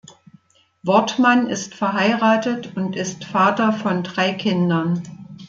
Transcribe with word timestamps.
Wortmann 0.81 1.45
ist 1.47 1.75
verheiratet 1.75 2.75
und 2.75 2.95
ist 2.95 3.23
Vater 3.23 3.71
von 3.71 4.01
drei 4.01 4.33
Kindern. 4.33 5.03